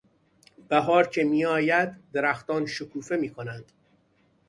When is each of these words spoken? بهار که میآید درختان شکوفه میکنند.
بهار 0.69 1.07
که 1.07 1.23
میآید 1.23 1.89
درختان 2.11 2.65
شکوفه 2.65 3.15
میکنند. 3.15 3.71